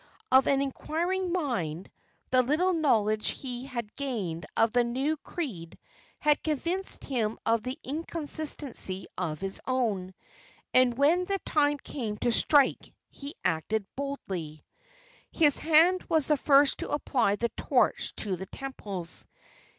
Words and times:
Of 0.31 0.47
an 0.47 0.63
inquiring 0.63 1.31
mind, 1.31 1.91
the 2.31 2.41
little 2.41 2.73
knowledge 2.73 3.27
he 3.27 3.67
had 3.67 3.95
gained 3.95 4.47
of 4.57 4.73
the 4.73 4.83
new 4.83 5.15
creed 5.17 5.77
had 6.17 6.41
convinced 6.41 7.03
him 7.03 7.37
of 7.45 7.61
the 7.61 7.77
inconsistency 7.83 9.05
of 9.15 9.41
his 9.41 9.61
own, 9.67 10.15
and 10.73 10.97
when 10.97 11.25
the 11.25 11.37
time 11.45 11.77
came 11.77 12.17
to 12.17 12.31
strike 12.31 12.91
he 13.11 13.35
acted 13.45 13.85
boldly. 13.95 14.65
His 15.31 15.59
hand 15.59 16.01
was 16.09 16.25
the 16.25 16.35
first 16.35 16.79
to 16.79 16.89
apply 16.89 17.35
the 17.35 17.49
torch 17.49 18.15
to 18.15 18.35
the 18.35 18.47
temples. 18.47 19.27